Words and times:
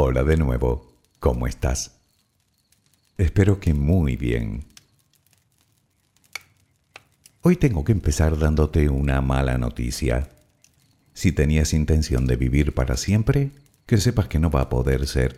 Hola 0.00 0.22
de 0.22 0.36
nuevo, 0.36 0.92
¿cómo 1.18 1.48
estás? 1.48 1.90
Espero 3.16 3.58
que 3.58 3.74
muy 3.74 4.14
bien. 4.14 4.64
Hoy 7.42 7.56
tengo 7.56 7.82
que 7.82 7.90
empezar 7.90 8.38
dándote 8.38 8.90
una 8.90 9.20
mala 9.22 9.58
noticia. 9.58 10.28
Si 11.14 11.32
tenías 11.32 11.74
intención 11.74 12.28
de 12.28 12.36
vivir 12.36 12.74
para 12.74 12.96
siempre, 12.96 13.50
que 13.86 13.96
sepas 13.96 14.28
que 14.28 14.38
no 14.38 14.52
va 14.52 14.60
a 14.60 14.68
poder 14.68 15.04
ser. 15.08 15.36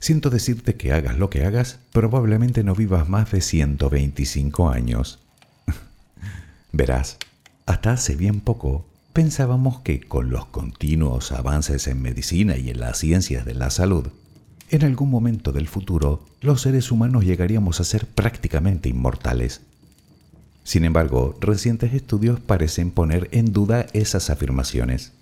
Siento 0.00 0.30
decirte 0.30 0.74
que 0.74 0.92
hagas 0.92 1.16
lo 1.16 1.30
que 1.30 1.44
hagas, 1.44 1.78
probablemente 1.92 2.64
no 2.64 2.74
vivas 2.74 3.08
más 3.08 3.30
de 3.30 3.40
125 3.40 4.68
años. 4.68 5.20
Verás, 6.72 7.18
hasta 7.66 7.92
hace 7.92 8.16
bien 8.16 8.40
poco 8.40 8.84
pensábamos 9.12 9.80
que 9.80 10.00
con 10.00 10.30
los 10.30 10.46
continuos 10.46 11.32
avances 11.32 11.86
en 11.88 12.00
medicina 12.00 12.56
y 12.56 12.70
en 12.70 12.80
las 12.80 12.98
ciencias 12.98 13.44
de 13.44 13.54
la 13.54 13.70
salud, 13.70 14.08
en 14.70 14.84
algún 14.84 15.10
momento 15.10 15.52
del 15.52 15.66
futuro 15.66 16.24
los 16.40 16.62
seres 16.62 16.92
humanos 16.92 17.24
llegaríamos 17.24 17.80
a 17.80 17.84
ser 17.84 18.06
prácticamente 18.06 18.88
inmortales. 18.88 19.62
Sin 20.62 20.84
embargo, 20.84 21.36
recientes 21.40 21.92
estudios 21.94 22.38
parecen 22.38 22.92
poner 22.92 23.28
en 23.32 23.52
duda 23.52 23.86
esas 23.92 24.30
afirmaciones. 24.30 25.12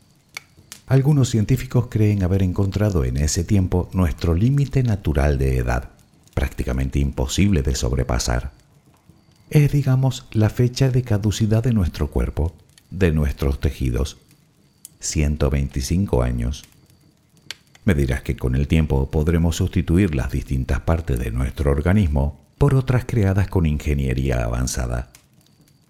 Algunos 0.87 1.31
científicos 1.31 1.87
creen 1.89 2.23
haber 2.23 2.43
encontrado 2.43 3.05
en 3.05 3.17
ese 3.17 3.45
tiempo 3.45 3.89
nuestro 3.93 4.35
límite 4.35 4.83
natural 4.83 5.39
de 5.39 5.57
edad, 5.57 5.91
prácticamente 6.35 6.99
imposible 6.99 7.63
de 7.63 7.75
sobrepasar. 7.75 8.53
Es, 9.51 9.73
digamos, 9.73 10.27
la 10.33 10.51
fecha 10.51 10.91
de 10.91 11.03
caducidad 11.03 11.63
de 11.63 11.73
nuestro 11.73 12.11
cuerpo, 12.11 12.55
de 12.91 13.13
nuestros 13.13 13.61
tejidos. 13.61 14.19
125 15.01 16.23
años. 16.23 16.65
Me 17.85 17.95
dirás 17.95 18.23
que 18.23 18.37
con 18.37 18.55
el 18.55 18.69
tiempo 18.69 19.11
podremos 19.11 19.57
sustituir 19.57 20.15
las 20.15 20.31
distintas 20.31 20.81
partes 20.81 21.19
de 21.19 21.31
nuestro 21.31 21.71
organismo 21.71 22.41
por 22.59 22.75
otras 22.75 23.05
creadas 23.07 23.49
con 23.49 23.65
ingeniería 23.65 24.45
avanzada. 24.45 25.11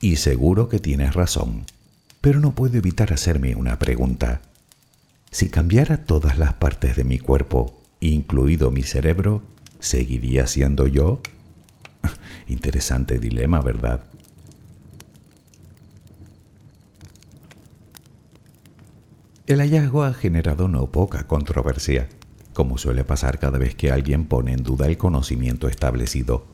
Y 0.01 0.17
seguro 0.17 0.69
que 0.69 0.79
tienes 0.79 1.15
razón, 1.15 1.65
pero 2.21 2.41
no 2.41 2.55
puedo 2.55 2.77
evitar 2.77 3.13
hacerme 3.13 3.57
una 3.57 3.79
pregunta. 3.79 4.43
Si 5.31 5.49
cambiara 5.49 6.05
todas 6.05 6.39
las 6.39 6.55
partes 6.55 6.95
de 6.95 7.05
mi 7.05 7.19
cuerpo, 7.19 7.83
incluido 8.01 8.71
mi 8.71 8.83
cerebro, 8.83 9.43
¿seguiría 9.81 10.47
siendo 10.47 10.87
yo? 10.87 11.21
Interesante 12.47 13.19
dilema, 13.19 13.61
¿verdad? 13.61 14.05
El 19.49 19.61
hallazgo 19.61 20.05
ha 20.05 20.13
generado 20.13 20.69
no 20.69 20.93
poca 20.93 21.27
controversia, 21.27 22.11
como 22.53 22.77
suele 22.77 23.03
pasar 23.03 23.39
cada 23.39 23.57
vez 23.57 23.75
que 23.75 23.91
alguien 23.91 24.27
pone 24.27 24.53
en 24.53 24.63
duda 24.63 24.87
el 24.89 24.99
conocimiento 24.99 25.69
establecido. 25.69 26.45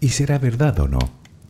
¿Y 0.00 0.08
será 0.08 0.40
verdad 0.40 0.80
o 0.80 0.88
no? 0.88 0.98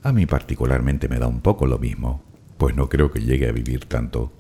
A 0.03 0.13
mí 0.13 0.27
particularmente 0.27 1.09
me 1.09 1.19
da 1.19 1.29
un 1.29 1.41
poco 1.41 1.67
lo 1.67 1.79
mismo, 1.79 2.23
pues 2.59 2.77
no 2.77 2.91
creo 2.91 3.11
que 3.11 3.21
llegue 3.21 3.49
a 3.49 3.53
vivir 3.53 3.87
tanto. 3.87 4.35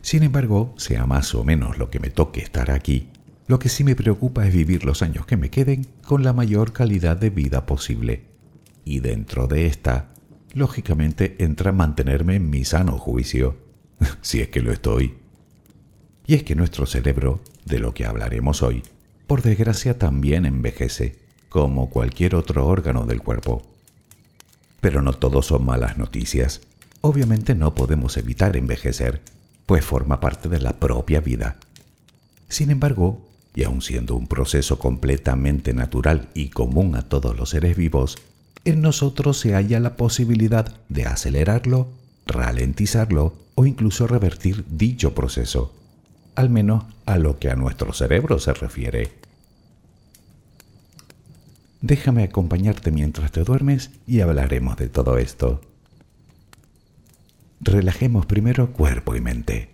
Sin 0.00 0.24
embargo, 0.24 0.74
sea 0.76 1.06
más 1.06 1.36
o 1.36 1.44
menos 1.44 1.78
lo 1.78 1.88
que 1.88 2.00
me 2.00 2.10
toque 2.10 2.40
estar 2.40 2.72
aquí, 2.72 3.08
lo 3.46 3.60
que 3.60 3.68
sí 3.68 3.84
me 3.84 3.94
preocupa 3.94 4.44
es 4.44 4.52
vivir 4.52 4.84
los 4.84 5.02
años 5.02 5.24
que 5.24 5.36
me 5.36 5.50
queden 5.50 5.86
con 6.04 6.24
la 6.24 6.32
mayor 6.32 6.72
calidad 6.72 7.16
de 7.16 7.30
vida 7.30 7.64
posible. 7.64 8.24
Y 8.84 8.98
dentro 8.98 9.46
de 9.46 9.66
esta, 9.66 10.14
lógicamente 10.52 11.36
entra 11.38 11.70
mantenerme 11.70 12.34
en 12.34 12.50
mi 12.50 12.64
sano 12.64 12.98
juicio, 12.98 13.61
si 14.22 14.40
es 14.40 14.48
que 14.48 14.60
lo 14.60 14.72
estoy. 14.72 15.14
Y 16.26 16.34
es 16.34 16.44
que 16.44 16.54
nuestro 16.54 16.86
cerebro, 16.86 17.40
de 17.64 17.78
lo 17.78 17.94
que 17.94 18.06
hablaremos 18.06 18.62
hoy, 18.62 18.82
por 19.26 19.42
desgracia 19.42 19.98
también 19.98 20.46
envejece, 20.46 21.18
como 21.48 21.90
cualquier 21.90 22.34
otro 22.34 22.66
órgano 22.66 23.06
del 23.06 23.22
cuerpo. 23.22 23.62
Pero 24.80 25.02
no 25.02 25.12
todo 25.12 25.42
son 25.42 25.64
malas 25.64 25.98
noticias. 25.98 26.60
Obviamente 27.00 27.54
no 27.54 27.74
podemos 27.74 28.16
evitar 28.16 28.56
envejecer, 28.56 29.22
pues 29.66 29.84
forma 29.84 30.20
parte 30.20 30.48
de 30.48 30.60
la 30.60 30.78
propia 30.78 31.20
vida. 31.20 31.56
Sin 32.48 32.70
embargo, 32.70 33.26
y 33.54 33.64
aun 33.64 33.82
siendo 33.82 34.16
un 34.16 34.26
proceso 34.26 34.78
completamente 34.78 35.74
natural 35.74 36.28
y 36.34 36.48
común 36.48 36.96
a 36.96 37.02
todos 37.02 37.36
los 37.36 37.50
seres 37.50 37.76
vivos, 37.76 38.18
en 38.64 38.80
nosotros 38.80 39.38
se 39.38 39.54
halla 39.54 39.80
la 39.80 39.96
posibilidad 39.96 40.74
de 40.88 41.04
acelerarlo, 41.04 41.88
ralentizarlo 42.26 43.34
o 43.54 43.66
incluso 43.66 44.06
revertir 44.06 44.64
dicho 44.68 45.14
proceso, 45.14 45.74
al 46.34 46.50
menos 46.50 46.84
a 47.06 47.18
lo 47.18 47.38
que 47.38 47.50
a 47.50 47.56
nuestro 47.56 47.92
cerebro 47.92 48.38
se 48.38 48.52
refiere. 48.54 49.12
Déjame 51.80 52.22
acompañarte 52.22 52.92
mientras 52.92 53.32
te 53.32 53.42
duermes 53.42 53.90
y 54.06 54.20
hablaremos 54.20 54.76
de 54.76 54.88
todo 54.88 55.18
esto. 55.18 55.60
Relajemos 57.60 58.26
primero 58.26 58.72
cuerpo 58.72 59.16
y 59.16 59.20
mente. 59.20 59.70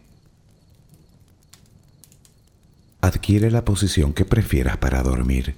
Adquiere 3.00 3.50
la 3.50 3.64
posición 3.64 4.12
que 4.12 4.25
prefieras 4.25 4.78
para 4.78 5.03
dormir. 5.03 5.56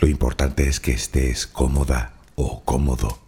Lo 0.00 0.08
importante 0.08 0.68
es 0.68 0.78
que 0.80 0.92
estés 0.92 1.46
cómoda 1.46 2.14
o 2.34 2.62
cómodo. 2.64 3.27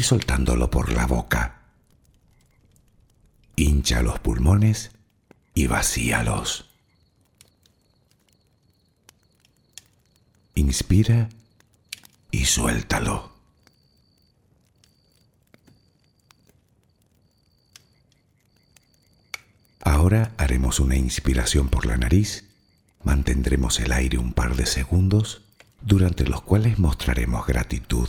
y 0.00 0.02
soltándolo 0.02 0.70
por 0.70 0.90
la 0.92 1.04
boca. 1.04 1.60
Hincha 3.54 4.00
los 4.00 4.18
pulmones 4.18 4.92
y 5.52 5.66
vacíalos. 5.66 6.70
Inspira 10.54 11.28
y 12.30 12.46
suéltalo. 12.46 13.30
Ahora 19.82 20.32
haremos 20.38 20.80
una 20.80 20.96
inspiración 20.96 21.68
por 21.68 21.84
la 21.84 21.98
nariz, 21.98 22.46
mantendremos 23.04 23.78
el 23.80 23.92
aire 23.92 24.16
un 24.16 24.32
par 24.32 24.56
de 24.56 24.64
segundos, 24.64 25.42
durante 25.82 26.24
los 26.24 26.40
cuales 26.40 26.78
mostraremos 26.78 27.46
gratitud 27.46 28.08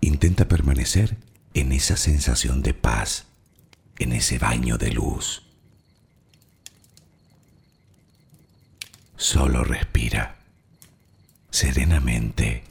Intenta 0.00 0.48
permanecer 0.48 1.16
en 1.54 1.72
esa 1.72 1.96
sensación 1.96 2.62
de 2.62 2.74
paz, 2.74 3.26
en 3.98 4.12
ese 4.12 4.38
baño 4.38 4.78
de 4.78 4.92
luz. 4.92 5.42
Solo 9.16 9.64
respira 9.64 10.36
serenamente. 11.50 12.64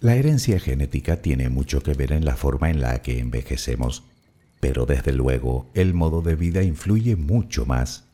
La 0.00 0.16
herencia 0.16 0.58
genética 0.58 1.20
tiene 1.20 1.50
mucho 1.50 1.82
que 1.82 1.92
ver 1.92 2.12
en 2.12 2.24
la 2.24 2.34
forma 2.34 2.70
en 2.70 2.80
la 2.80 3.02
que 3.02 3.18
envejecemos, 3.18 4.02
pero 4.58 4.86
desde 4.86 5.12
luego 5.12 5.70
el 5.74 5.92
modo 5.92 6.22
de 6.22 6.36
vida 6.36 6.62
influye 6.62 7.16
mucho 7.16 7.66
más. 7.66 8.04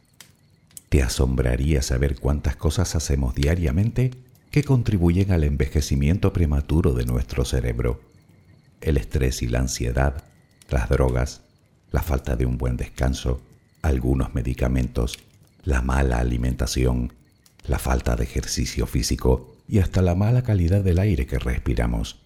Te 0.96 1.02
asombraría 1.02 1.82
saber 1.82 2.18
cuántas 2.18 2.56
cosas 2.56 2.96
hacemos 2.96 3.34
diariamente 3.34 4.12
que 4.50 4.64
contribuyen 4.64 5.30
al 5.30 5.44
envejecimiento 5.44 6.32
prematuro 6.32 6.94
de 6.94 7.04
nuestro 7.04 7.44
cerebro. 7.44 8.00
El 8.80 8.96
estrés 8.96 9.42
y 9.42 9.46
la 9.46 9.58
ansiedad, 9.58 10.24
las 10.70 10.88
drogas, 10.88 11.42
la 11.92 12.00
falta 12.00 12.34
de 12.34 12.46
un 12.46 12.56
buen 12.56 12.78
descanso, 12.78 13.42
algunos 13.82 14.34
medicamentos, 14.34 15.18
la 15.64 15.82
mala 15.82 16.18
alimentación, 16.18 17.12
la 17.66 17.78
falta 17.78 18.16
de 18.16 18.24
ejercicio 18.24 18.86
físico 18.86 19.54
y 19.68 19.80
hasta 19.80 20.00
la 20.00 20.14
mala 20.14 20.40
calidad 20.44 20.82
del 20.82 20.98
aire 20.98 21.26
que 21.26 21.38
respiramos. 21.38 22.22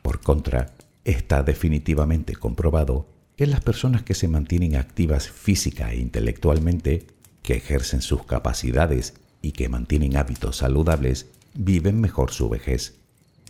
Por 0.00 0.20
contra, 0.20 0.74
está 1.04 1.42
definitivamente 1.42 2.36
comprobado 2.36 3.08
que 3.36 3.48
las 3.48 3.62
personas 3.62 4.04
que 4.04 4.14
se 4.14 4.28
mantienen 4.28 4.76
activas 4.76 5.28
física 5.28 5.90
e 5.90 5.98
intelectualmente, 5.98 7.08
que 7.44 7.54
ejercen 7.54 8.02
sus 8.02 8.24
capacidades 8.24 9.14
y 9.40 9.52
que 9.52 9.68
mantienen 9.68 10.16
hábitos 10.16 10.56
saludables, 10.56 11.26
viven 11.54 12.00
mejor 12.00 12.32
su 12.32 12.48
vejez 12.48 12.94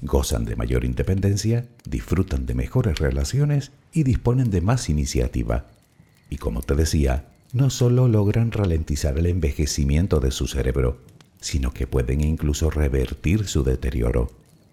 gozan 0.04 0.44
de 0.44 0.56
mayor 0.56 0.84
independencia, 0.84 1.66
disfrutan 1.88 2.46
de 2.46 2.54
mejores 2.54 2.98
relaciones 2.98 3.72
y 3.92 4.02
disponen 4.02 4.50
de 4.50 4.60
más 4.60 4.88
iniciativa. 4.88 5.66
Y 6.30 6.36
como 6.36 6.62
te 6.62 6.74
decía, 6.74 7.28
no 7.52 7.70
solo 7.70 8.08
logran 8.08 8.52
ralentizar 8.52 9.18
el 9.18 9.26
envejecimiento 9.26 10.20
de 10.20 10.30
su 10.30 10.46
cerebro, 10.46 10.98
sino 11.40 11.72
que 11.72 11.86
pueden 11.86 12.20
incluso 12.20 12.70
revertir 12.70 13.46
su 13.46 13.64
deterioro, 13.64 14.30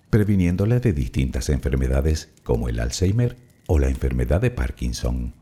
previniéndole 0.10 0.80
de 0.80 0.94
distintas 0.94 1.50
enfermedades 1.50 2.30
como 2.44 2.68
el 2.68 2.80
Alzheimer 2.80 3.38
o 3.68 3.80
la 3.80 3.90
enfermedad 3.90 4.42
de 4.42 4.52
Parkinson. 4.52 5.34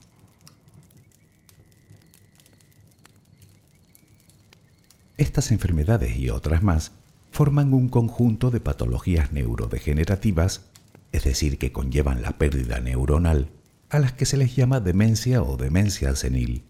Estas 5.30 5.52
enfermedades 5.52 6.18
y 6.18 6.32
otras 6.32 6.64
más 6.64 6.92
forman 7.30 7.72
un 7.72 7.88
conjunto 7.88 8.50
de 8.50 8.60
patologías 8.60 9.32
neurodegenerativas, 9.32 10.66
es 11.12 11.24
decir, 11.24 11.60
que 11.60 11.72
conllevan 11.72 12.24
la 12.24 12.40
pérdida 12.40 12.80
neuronal, 12.80 13.52
a 13.92 14.00
las 14.00 14.12
que 14.12 14.26
se 14.26 14.38
les 14.38 14.56
llama 14.56 14.80
demencia 14.80 15.44
o 15.44 15.56
demencia 15.56 16.16
senil. 16.16 16.64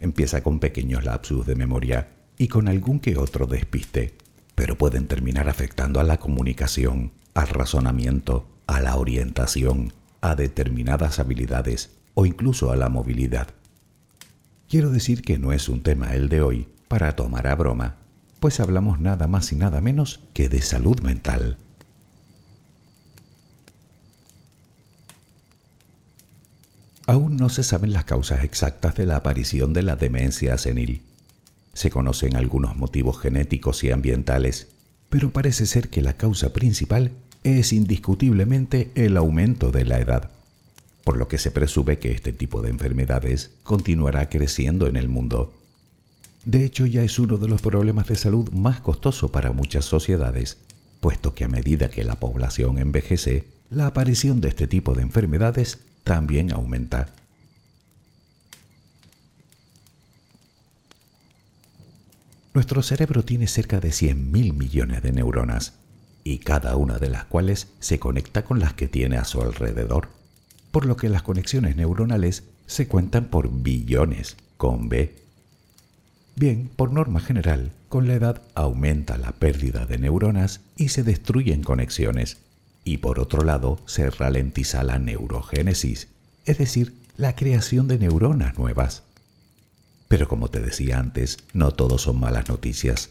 Empieza 0.00 0.42
con 0.42 0.58
pequeños 0.58 1.04
lapsus 1.04 1.46
de 1.46 1.54
memoria 1.54 2.08
y 2.38 2.48
con 2.48 2.66
algún 2.66 2.98
que 2.98 3.16
otro 3.18 3.46
despiste, 3.46 4.16
pero 4.56 4.76
pueden 4.76 5.06
terminar 5.06 5.48
afectando 5.48 6.00
a 6.00 6.02
la 6.02 6.18
comunicación, 6.18 7.12
al 7.34 7.46
razonamiento, 7.46 8.48
a 8.66 8.80
la 8.80 8.96
orientación, 8.96 9.92
a 10.22 10.34
determinadas 10.34 11.20
habilidades 11.20 11.90
o 12.14 12.26
incluso 12.26 12.72
a 12.72 12.76
la 12.76 12.88
movilidad. 12.88 13.46
Quiero 14.68 14.90
decir 14.90 15.22
que 15.22 15.38
no 15.38 15.52
es 15.52 15.68
un 15.68 15.84
tema 15.84 16.16
el 16.16 16.28
de 16.28 16.42
hoy 16.42 16.66
para 16.94 17.16
tomar 17.16 17.48
a 17.48 17.56
broma, 17.56 17.96
pues 18.38 18.60
hablamos 18.60 19.00
nada 19.00 19.26
más 19.26 19.50
y 19.50 19.56
nada 19.56 19.80
menos 19.80 20.20
que 20.32 20.48
de 20.48 20.62
salud 20.62 21.00
mental. 21.00 21.58
Aún 27.08 27.36
no 27.36 27.48
se 27.48 27.64
saben 27.64 27.92
las 27.92 28.04
causas 28.04 28.44
exactas 28.44 28.94
de 28.94 29.06
la 29.06 29.16
aparición 29.16 29.72
de 29.72 29.82
la 29.82 29.96
demencia 29.96 30.56
senil. 30.56 31.02
Se 31.72 31.90
conocen 31.90 32.36
algunos 32.36 32.76
motivos 32.76 33.18
genéticos 33.18 33.82
y 33.82 33.90
ambientales, 33.90 34.68
pero 35.10 35.32
parece 35.32 35.66
ser 35.66 35.88
que 35.88 36.00
la 36.00 36.12
causa 36.12 36.52
principal 36.52 37.10
es 37.42 37.72
indiscutiblemente 37.72 38.92
el 38.94 39.16
aumento 39.16 39.72
de 39.72 39.84
la 39.84 39.98
edad, 39.98 40.30
por 41.02 41.16
lo 41.16 41.26
que 41.26 41.38
se 41.38 41.50
presume 41.50 41.98
que 41.98 42.12
este 42.12 42.32
tipo 42.32 42.62
de 42.62 42.70
enfermedades 42.70 43.50
continuará 43.64 44.28
creciendo 44.28 44.86
en 44.86 44.94
el 44.94 45.08
mundo. 45.08 45.63
De 46.44 46.64
hecho, 46.64 46.84
ya 46.84 47.02
es 47.02 47.18
uno 47.18 47.38
de 47.38 47.48
los 47.48 47.62
problemas 47.62 48.06
de 48.06 48.16
salud 48.16 48.50
más 48.50 48.80
costoso 48.80 49.32
para 49.32 49.52
muchas 49.52 49.86
sociedades, 49.86 50.58
puesto 51.00 51.34
que 51.34 51.44
a 51.44 51.48
medida 51.48 51.90
que 51.90 52.04
la 52.04 52.20
población 52.20 52.78
envejece, 52.78 53.48
la 53.70 53.86
aparición 53.86 54.40
de 54.40 54.48
este 54.48 54.66
tipo 54.66 54.94
de 54.94 55.02
enfermedades 55.02 55.78
también 56.04 56.52
aumenta. 56.52 57.08
Nuestro 62.52 62.82
cerebro 62.82 63.24
tiene 63.24 63.46
cerca 63.48 63.80
de 63.80 63.88
100.000 63.88 64.52
millones 64.52 65.02
de 65.02 65.12
neuronas, 65.12 65.74
y 66.24 66.38
cada 66.38 66.76
una 66.76 66.98
de 66.98 67.10
las 67.10 67.24
cuales 67.24 67.68
se 67.80 67.98
conecta 67.98 68.44
con 68.44 68.60
las 68.60 68.74
que 68.74 68.86
tiene 68.86 69.16
a 69.16 69.24
su 69.24 69.40
alrededor. 69.42 70.08
por 70.70 70.86
lo 70.86 70.96
que 70.96 71.08
las 71.08 71.22
conexiones 71.22 71.76
neuronales 71.76 72.42
se 72.66 72.88
cuentan 72.88 73.26
por 73.26 73.48
billones, 73.48 74.36
con 74.56 74.88
B. 74.88 75.23
Bien, 76.36 76.68
por 76.74 76.92
norma 76.92 77.20
general, 77.20 77.70
con 77.88 78.08
la 78.08 78.14
edad 78.14 78.42
aumenta 78.54 79.16
la 79.18 79.32
pérdida 79.32 79.86
de 79.86 79.98
neuronas 79.98 80.60
y 80.76 80.88
se 80.88 81.04
destruyen 81.04 81.62
conexiones, 81.62 82.38
y 82.82 82.98
por 82.98 83.20
otro 83.20 83.44
lado 83.44 83.78
se 83.86 84.10
ralentiza 84.10 84.82
la 84.82 84.98
neurogénesis, 84.98 86.08
es 86.44 86.58
decir, 86.58 86.94
la 87.16 87.36
creación 87.36 87.86
de 87.86 87.98
neuronas 87.98 88.58
nuevas. 88.58 89.04
Pero 90.08 90.26
como 90.26 90.48
te 90.48 90.60
decía 90.60 90.98
antes, 90.98 91.38
no 91.52 91.70
todo 91.70 91.98
son 91.98 92.18
malas 92.18 92.48
noticias. 92.48 93.10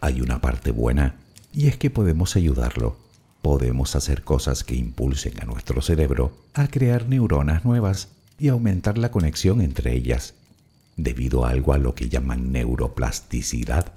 Hay 0.00 0.20
una 0.20 0.40
parte 0.40 0.70
buena, 0.70 1.16
y 1.52 1.66
es 1.66 1.76
que 1.76 1.90
podemos 1.90 2.36
ayudarlo. 2.36 2.96
Podemos 3.42 3.96
hacer 3.96 4.22
cosas 4.22 4.62
que 4.62 4.76
impulsen 4.76 5.40
a 5.42 5.44
nuestro 5.44 5.82
cerebro 5.82 6.38
a 6.54 6.68
crear 6.68 7.08
neuronas 7.08 7.64
nuevas 7.64 8.08
y 8.38 8.48
aumentar 8.48 8.96
la 8.96 9.10
conexión 9.10 9.60
entre 9.60 9.94
ellas, 9.94 10.34
debido 11.02 11.44
a 11.44 11.50
algo 11.50 11.72
a 11.72 11.78
lo 11.78 11.94
que 11.94 12.08
llaman 12.08 12.52
neuroplasticidad, 12.52 13.92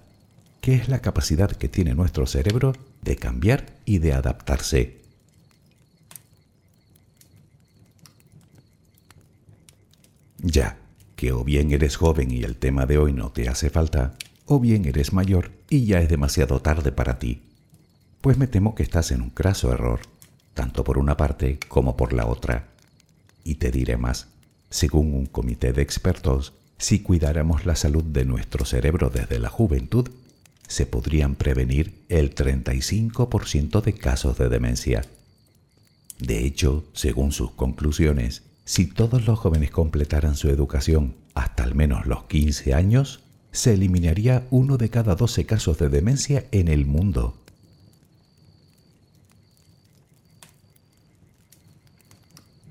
que 0.62 0.76
es 0.76 0.88
la 0.88 1.00
capacidad 1.00 1.52
que 1.52 1.68
tiene 1.68 1.94
nuestro 1.94 2.26
cerebro 2.26 2.74
de 3.02 3.16
cambiar 3.16 3.66
y 3.86 4.00
de 4.00 4.14
adaptarse. 4.14 5.02
Ya, 10.40 10.78
que 11.16 11.32
o 11.32 11.44
bien 11.44 11.72
eres 11.72 11.96
joven 11.96 12.32
y 12.32 12.44
el 12.44 12.58
tema 12.58 12.86
de 12.86 12.98
hoy 12.98 13.14
no 13.14 13.32
te 13.32 13.48
hace 13.48 13.70
falta, 13.70 14.16
o 14.46 14.60
bien 14.60 14.86
eres 14.86 15.14
mayor 15.14 15.52
y 15.70 15.86
ya 15.86 16.02
es 16.02 16.10
demasiado 16.10 16.62
tarde 16.62 16.92
para 16.92 17.20
ti. 17.20 17.44
Pues 18.22 18.38
me 18.38 18.48
temo 18.48 18.76
que 18.76 18.84
estás 18.84 19.12
en 19.12 19.22
un 19.22 19.30
craso 19.30 19.72
error, 19.72 20.02
tanto 20.54 20.84
por 20.84 20.98
una 20.98 21.18
parte 21.18 21.60
como 21.68 21.98
por 21.98 22.14
la 22.14 22.26
otra. 22.26 22.70
Y 23.44 23.56
te 23.56 23.72
diré 23.72 23.98
más, 23.98 24.28
según 24.70 25.14
un 25.14 25.26
comité 25.26 25.74
de 25.74 25.82
expertos, 25.82 26.54
si 26.84 27.00
cuidáramos 27.00 27.66
la 27.66 27.78
salud 27.78 28.04
de 28.04 28.26
nuestro 28.26 28.66
cerebro 28.66 29.10
desde 29.10 29.40
la 29.40 29.48
juventud, 29.48 30.10
se 30.68 30.86
podrían 30.86 31.36
prevenir 31.36 32.04
el 32.10 32.36
35% 32.36 33.82
de 33.82 33.94
casos 33.94 34.38
de 34.38 34.50
demencia. 34.50 35.06
De 36.20 36.46
hecho, 36.46 36.84
según 36.92 37.32
sus 37.32 37.52
conclusiones, 37.52 38.44
si 38.66 38.86
todos 38.86 39.26
los 39.26 39.40
jóvenes 39.40 39.72
completaran 39.72 40.36
su 40.36 40.50
educación 40.50 41.16
hasta 41.36 41.64
al 41.64 41.74
menos 41.74 42.06
los 42.06 42.26
15 42.26 42.74
años, 42.74 43.22
se 43.54 43.76
eliminaría 43.76 44.46
uno 44.52 44.76
de 44.76 44.90
cada 44.90 45.16
12 45.16 45.46
casos 45.46 45.78
de 45.78 45.88
demencia 45.88 46.48
en 46.52 46.68
el 46.68 46.86
mundo. 46.86 47.38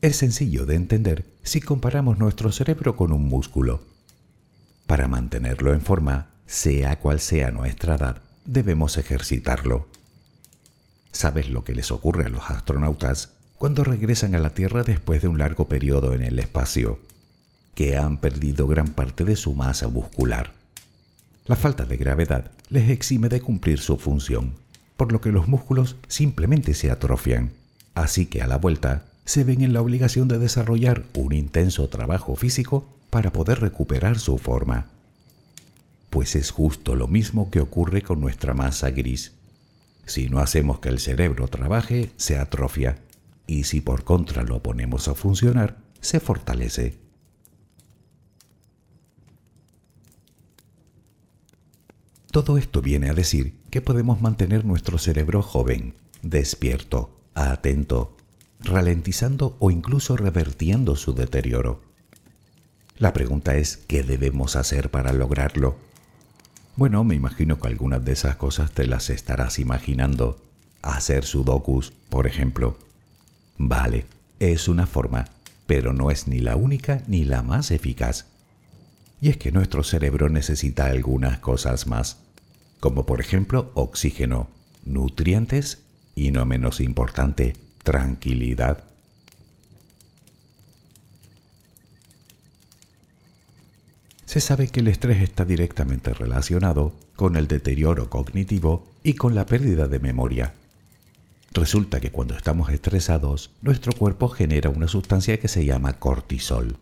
Es 0.02 0.16
sencillo 0.16 0.66
de 0.66 0.74
entender 0.74 1.24
si 1.44 1.62
comparamos 1.62 2.18
nuestro 2.18 2.52
cerebro 2.52 2.94
con 2.94 3.10
un 3.10 3.26
músculo. 3.26 3.91
Para 4.86 5.08
mantenerlo 5.08 5.72
en 5.72 5.80
forma, 5.80 6.28
sea 6.46 6.98
cual 6.98 7.20
sea 7.20 7.50
nuestra 7.50 7.96
edad, 7.96 8.22
debemos 8.44 8.98
ejercitarlo. 8.98 9.88
¿Sabes 11.12 11.48
lo 11.48 11.64
que 11.64 11.74
les 11.74 11.90
ocurre 11.90 12.26
a 12.26 12.28
los 12.28 12.50
astronautas 12.50 13.30
cuando 13.62 13.84
regresan 13.84 14.34
a 14.34 14.40
la 14.40 14.50
Tierra 14.50 14.82
después 14.82 15.22
de 15.22 15.28
un 15.28 15.38
largo 15.38 15.68
periodo 15.68 16.14
en 16.14 16.22
el 16.22 16.40
espacio, 16.40 16.98
que 17.76 17.96
han 17.96 18.16
perdido 18.16 18.66
gran 18.66 18.88
parte 18.88 19.24
de 19.24 19.36
su 19.36 19.54
masa 19.54 19.86
muscular. 19.86 20.52
La 21.46 21.54
falta 21.54 21.84
de 21.84 21.96
gravedad 21.96 22.50
les 22.70 22.90
exime 22.90 23.28
de 23.28 23.40
cumplir 23.40 23.78
su 23.78 23.98
función, 23.98 24.54
por 24.96 25.12
lo 25.12 25.20
que 25.20 25.30
los 25.30 25.46
músculos 25.46 25.94
simplemente 26.08 26.74
se 26.74 26.90
atrofian, 26.90 27.52
así 27.94 28.26
que 28.26 28.42
a 28.42 28.48
la 28.48 28.58
vuelta 28.58 29.04
se 29.24 29.44
ven 29.44 29.62
en 29.62 29.72
la 29.72 29.80
obligación 29.80 30.28
de 30.28 30.38
desarrollar 30.38 31.04
un 31.14 31.32
intenso 31.32 31.88
trabajo 31.88 32.36
físico 32.36 32.86
para 33.10 33.32
poder 33.32 33.60
recuperar 33.60 34.18
su 34.18 34.38
forma. 34.38 34.86
Pues 36.10 36.34
es 36.34 36.50
justo 36.50 36.94
lo 36.94 37.08
mismo 37.08 37.50
que 37.50 37.60
ocurre 37.60 38.02
con 38.02 38.20
nuestra 38.20 38.54
masa 38.54 38.90
gris. 38.90 39.32
Si 40.04 40.28
no 40.28 40.40
hacemos 40.40 40.80
que 40.80 40.88
el 40.88 40.98
cerebro 40.98 41.48
trabaje, 41.48 42.10
se 42.16 42.38
atrofia 42.38 42.98
y 43.46 43.64
si 43.64 43.80
por 43.80 44.04
contra 44.04 44.42
lo 44.42 44.62
ponemos 44.62 45.08
a 45.08 45.14
funcionar, 45.14 45.78
se 46.00 46.20
fortalece. 46.20 46.98
Todo 52.30 52.56
esto 52.56 52.80
viene 52.80 53.10
a 53.10 53.14
decir 53.14 53.54
que 53.70 53.82
podemos 53.82 54.22
mantener 54.22 54.64
nuestro 54.64 54.96
cerebro 54.96 55.42
joven, 55.42 55.94
despierto, 56.22 57.20
atento, 57.34 58.16
ralentizando 58.64 59.56
o 59.58 59.70
incluso 59.70 60.16
revertiendo 60.16 60.96
su 60.96 61.14
deterioro. 61.14 61.82
La 62.98 63.12
pregunta 63.12 63.56
es, 63.56 63.76
¿qué 63.76 64.02
debemos 64.02 64.56
hacer 64.56 64.90
para 64.90 65.12
lograrlo? 65.12 65.76
Bueno, 66.76 67.04
me 67.04 67.14
imagino 67.14 67.58
que 67.58 67.68
algunas 67.68 68.04
de 68.04 68.12
esas 68.12 68.36
cosas 68.36 68.72
te 68.72 68.86
las 68.86 69.10
estarás 69.10 69.58
imaginando. 69.58 70.40
Hacer 70.82 71.24
sudokus, 71.24 71.92
por 72.08 72.26
ejemplo, 72.26 72.76
Vale, 73.58 74.06
es 74.40 74.66
una 74.66 74.86
forma, 74.86 75.26
pero 75.66 75.92
no 75.92 76.10
es 76.10 76.26
ni 76.26 76.40
la 76.40 76.56
única 76.56 77.02
ni 77.06 77.24
la 77.24 77.42
más 77.42 77.70
eficaz. 77.70 78.26
Y 79.20 79.28
es 79.28 79.36
que 79.36 79.52
nuestro 79.52 79.84
cerebro 79.84 80.28
necesita 80.28 80.86
algunas 80.86 81.38
cosas 81.38 81.86
más, 81.86 82.18
como 82.80 83.06
por 83.06 83.20
ejemplo 83.20 83.70
oxígeno, 83.74 84.48
nutrientes 84.84 85.82
y 86.16 86.32
no 86.32 86.44
menos 86.44 86.80
importante, 86.80 87.54
tranquilidad. 87.82 88.84
Se 94.24 94.40
sabe 94.40 94.68
que 94.68 94.80
el 94.80 94.88
estrés 94.88 95.20
está 95.20 95.44
directamente 95.44 96.14
relacionado 96.14 96.94
con 97.16 97.36
el 97.36 97.48
deterioro 97.48 98.08
cognitivo 98.08 98.90
y 99.02 99.14
con 99.14 99.34
la 99.34 99.44
pérdida 99.44 99.88
de 99.88 99.98
memoria. 99.98 100.54
Resulta 101.52 102.00
que 102.00 102.10
cuando 102.10 102.34
estamos 102.34 102.70
estresados, 102.70 103.50
nuestro 103.60 103.92
cuerpo 103.92 104.28
genera 104.28 104.70
una 104.70 104.88
sustancia 104.88 105.38
que 105.38 105.48
se 105.48 105.66
llama 105.66 105.98
cortisol, 105.98 106.78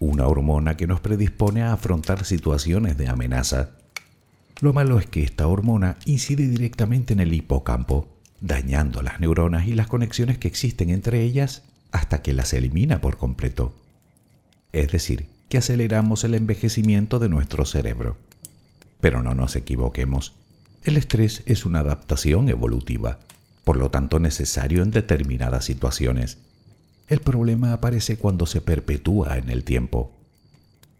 una 0.00 0.26
hormona 0.26 0.78
que 0.78 0.86
nos 0.86 1.00
predispone 1.00 1.62
a 1.62 1.74
afrontar 1.74 2.24
situaciones 2.24 2.96
de 2.96 3.08
amenaza. 3.08 3.72
Lo 4.62 4.72
malo 4.72 4.98
es 4.98 5.06
que 5.06 5.22
esta 5.22 5.46
hormona 5.48 5.98
incide 6.06 6.48
directamente 6.48 7.12
en 7.12 7.20
el 7.20 7.34
hipocampo, 7.34 8.15
dañando 8.40 9.02
las 9.02 9.20
neuronas 9.20 9.66
y 9.66 9.74
las 9.74 9.86
conexiones 9.86 10.38
que 10.38 10.48
existen 10.48 10.90
entre 10.90 11.22
ellas 11.22 11.62
hasta 11.92 12.22
que 12.22 12.32
las 12.32 12.52
elimina 12.52 13.00
por 13.00 13.16
completo. 13.16 13.74
Es 14.72 14.92
decir, 14.92 15.28
que 15.48 15.58
aceleramos 15.58 16.24
el 16.24 16.34
envejecimiento 16.34 17.18
de 17.18 17.28
nuestro 17.28 17.64
cerebro. 17.64 18.16
Pero 19.00 19.22
no 19.22 19.34
nos 19.34 19.56
equivoquemos, 19.56 20.34
el 20.82 20.96
estrés 20.96 21.42
es 21.46 21.64
una 21.64 21.80
adaptación 21.80 22.48
evolutiva 22.48 23.18
por 23.66 23.78
lo 23.78 23.90
tanto 23.90 24.20
necesario 24.20 24.84
en 24.84 24.92
determinadas 24.92 25.64
situaciones. 25.64 26.38
El 27.08 27.18
problema 27.18 27.72
aparece 27.72 28.16
cuando 28.16 28.46
se 28.46 28.60
perpetúa 28.60 29.38
en 29.38 29.50
el 29.50 29.64
tiempo. 29.64 30.12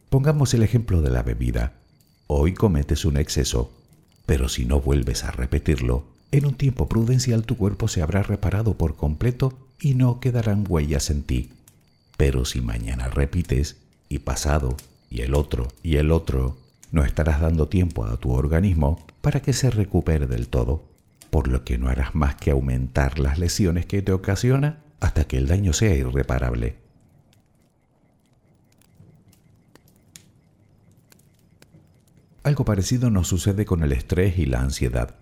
Pongamos 0.09 0.53
el 0.53 0.64
ejemplo 0.64 1.01
de 1.01 1.11
la 1.11 1.22
bebida. 1.22 1.75
Hoy 2.27 2.55
cometes 2.55 3.05
un 3.05 3.18
exceso, 3.18 3.72
pero 4.27 4.49
si 4.49 4.64
no 4.64 4.81
vuelves 4.81 5.22
a 5.22 5.31
repetirlo, 5.31 6.09
en 6.38 6.46
un 6.46 6.55
tiempo 6.55 6.88
prudencial 6.88 7.44
tu 7.44 7.57
cuerpo 7.57 7.88
se 7.88 8.03
habrá 8.03 8.22
reparado 8.22 8.75
por 8.75 8.96
completo 8.96 9.59
y 9.81 9.94
no 9.94 10.20
quedarán 10.20 10.64
huellas 10.68 11.11
en 11.11 11.22
ti. 11.22 11.51
Pero 12.16 12.44
si 12.44 12.61
mañana 12.61 13.09
repites, 13.09 13.77
y 14.09 14.20
pasado, 14.20 14.77
y 15.11 15.22
el 15.22 15.35
otro, 15.35 15.68
y 15.83 15.96
el 15.96 16.12
otro, 16.12 16.57
no 16.92 17.05
estarás 17.05 17.40
dando 17.40 17.68
tiempo 17.68 18.05
a 18.05 18.16
tu 18.16 18.33
organismo 18.33 19.05
para 19.20 19.40
que 19.40 19.53
se 19.53 19.70
recupere 19.70 20.27
del 20.27 20.49
todo 20.49 20.96
por 21.37 21.49
lo 21.49 21.64
que 21.64 21.77
no 21.77 21.88
harás 21.90 22.14
más 22.14 22.35
que 22.37 22.51
aumentar 22.51 23.18
las 23.18 23.38
lesiones 23.38 23.85
que 23.85 24.01
te 24.01 24.12
ocasiona 24.12 24.83
hasta 25.01 25.25
que 25.25 25.37
el 25.37 25.46
daño 25.46 25.75
sea 25.75 25.94
irreparable. 25.94 26.79
Algo 32.42 32.64
parecido 32.64 33.11
nos 33.11 33.29
sucede 33.29 33.66
con 33.66 33.83
el 33.83 33.92
estrés 33.92 34.38
y 34.38 34.46
la 34.46 34.61
ansiedad. 34.61 35.16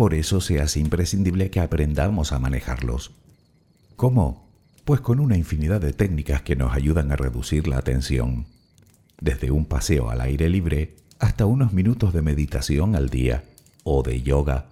Por 0.00 0.14
eso 0.14 0.40
se 0.40 0.62
hace 0.62 0.80
imprescindible 0.80 1.50
que 1.50 1.60
aprendamos 1.60 2.32
a 2.32 2.38
manejarlos. 2.38 3.10
¿Cómo? 3.96 4.48
Pues 4.86 5.02
con 5.02 5.20
una 5.20 5.36
infinidad 5.36 5.78
de 5.78 5.92
técnicas 5.92 6.40
que 6.40 6.56
nos 6.56 6.72
ayudan 6.72 7.12
a 7.12 7.16
reducir 7.16 7.68
la 7.68 7.82
tensión. 7.82 8.46
Desde 9.20 9.50
un 9.50 9.66
paseo 9.66 10.08
al 10.08 10.22
aire 10.22 10.48
libre 10.48 10.96
hasta 11.18 11.44
unos 11.44 11.74
minutos 11.74 12.14
de 12.14 12.22
meditación 12.22 12.96
al 12.96 13.10
día, 13.10 13.44
o 13.84 14.02
de 14.02 14.22
yoga, 14.22 14.68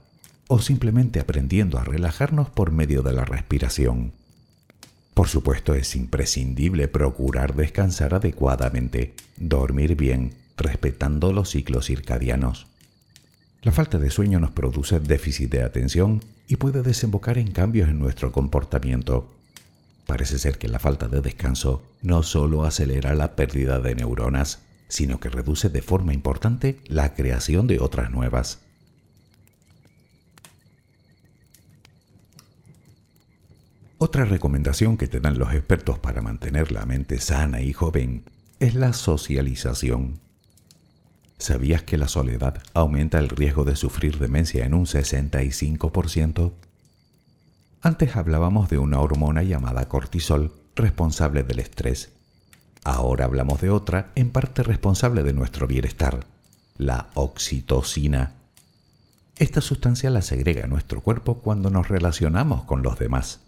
o 0.47 0.61
simplemente 0.61 1.21
aprendiendo 1.21 1.77
a 1.77 1.85
relajarnos 1.85 2.49
por 2.49 2.71
medio 2.71 3.03
de 3.03 3.13
la 3.13 3.27
respiración. 3.27 4.13
Por 5.13 5.29
supuesto 5.29 5.75
es 5.75 5.95
imprescindible 5.95 6.89
procurar 6.89 7.55
descansar 7.55 8.15
adecuadamente, 8.15 9.13
dormir 9.37 9.95
bien, 9.95 10.33
respetando 10.57 11.35
los 11.35 11.51
ciclos 11.51 11.85
circadianos. 11.85 12.68
La 13.63 13.73
falta 13.73 13.99
de 13.99 14.11
sueño 14.11 14.39
nos 14.39 14.53
produce 14.53 15.01
déficit 15.01 15.51
de 15.51 15.63
atención 15.63 16.23
y 16.47 16.57
puede 16.57 16.83
desembocar 16.83 17.39
en 17.39 17.51
cambios 17.51 17.89
en 17.89 17.99
nuestro 17.99 18.31
comportamiento. 18.31 19.35
Parece 20.07 20.39
ser 20.39 20.59
que 20.59 20.69
la 20.69 20.79
falta 20.79 21.09
de 21.09 21.21
descanso 21.21 21.83
no 22.01 22.23
solo 22.23 22.65
acelera 22.65 23.15
la 23.15 23.35
pérdida 23.35 23.81
de 23.81 23.97
neuronas, 23.97 24.63
sino 24.87 25.19
que 25.19 25.29
reduce 25.29 25.69
de 25.71 25.83
forma 25.83 26.15
importante 26.15 26.81
la 26.87 27.15
creación 27.15 27.67
de 27.67 27.81
otras 27.81 28.11
nuevas. 28.11 28.61
Otra 33.99 34.25
recomendación 34.25 34.97
que 34.97 35.09
te 35.09 35.19
dan 35.19 35.37
los 35.37 35.53
expertos 35.53 35.99
para 35.99 36.23
mantener 36.23 36.71
la 36.71 36.87
mente 36.87 37.19
sana 37.19 37.61
y 37.61 37.73
joven 37.73 38.23
es 38.61 38.77
la 38.77 38.93
socialización. 38.93 40.21
¿Sabías 41.39 41.83
que 41.83 41.99
la 41.99 42.09
soledad 42.09 42.61
aumenta 42.75 43.19
el 43.19 43.29
riesgo 43.29 43.65
de 43.65 43.77
sufrir 43.77 44.19
demencia 44.19 44.65
en 44.65 44.75
un 44.75 44.87
65%? 44.87 46.53
Antes 47.81 48.17
hablábamos 48.17 48.69
de 48.69 48.79
una 48.79 48.99
hormona 48.99 49.45
llamada 49.45 49.89
cortisol 49.89 50.53
responsable 50.75 51.45
del 51.45 51.61
estrés. 51.61 52.11
Ahora 52.83 53.25
hablamos 53.25 53.61
de 53.61 53.71
otra 53.71 54.11
en 54.17 54.31
parte 54.31 54.65
responsable 54.65 55.23
de 55.23 55.33
nuestro 55.33 55.69
bienestar, 55.69 56.27
la 56.77 57.09
oxitocina. 57.15 58.33
Esta 59.37 59.61
sustancia 59.61 60.11
la 60.11 60.23
segrega 60.23 60.67
nuestro 60.67 61.01
cuerpo 61.03 61.39
cuando 61.39 61.71
nos 61.71 61.87
relacionamos 61.89 62.65
con 62.65 62.83
los 62.83 62.99
demás. 62.99 63.41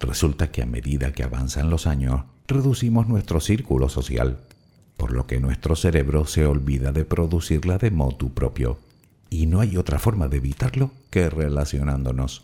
Resulta 0.00 0.50
que 0.50 0.62
a 0.62 0.66
medida 0.66 1.12
que 1.12 1.22
avanzan 1.22 1.70
los 1.70 1.86
años, 1.86 2.24
reducimos 2.48 3.06
nuestro 3.06 3.40
círculo 3.40 3.88
social, 3.88 4.40
por 5.04 5.12
lo 5.12 5.26
que 5.26 5.38
nuestro 5.38 5.76
cerebro 5.76 6.24
se 6.24 6.46
olvida 6.46 6.90
de 6.90 7.04
producirla 7.04 7.76
de 7.76 7.90
motu 7.90 8.32
propio, 8.32 8.78
y 9.28 9.44
no 9.44 9.60
hay 9.60 9.76
otra 9.76 9.98
forma 9.98 10.28
de 10.28 10.38
evitarlo 10.38 10.92
que 11.10 11.28
relacionándonos. 11.28 12.42